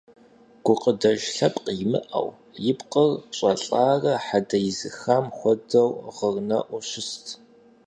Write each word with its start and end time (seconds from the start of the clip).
Гукъыдэж 0.65 1.21
лъэпкъ 1.35 1.71
имыӀэу, 1.83 2.27
и 2.69 2.73
пкъыр 2.79 3.11
щӀэлӀарэ 3.35 4.13
хьэдэ 4.25 4.57
изыхам 4.69 5.25
хуэдэу 5.37 5.89
гъырнэӀуу 6.15 6.83
щыст. 6.89 7.25